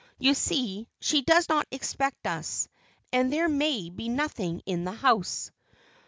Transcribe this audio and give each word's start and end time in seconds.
"You 0.17 0.33
see, 0.33 0.87
she 0.99 1.21
does 1.21 1.47
not 1.47 1.67
expect 1.69 2.25
us, 2.25 2.67
and 3.13 3.31
there 3.31 3.47
may 3.47 3.91
be 3.91 4.09
nothing 4.09 4.63
in 4.65 4.83
the 4.83 4.91
house." 4.93 5.51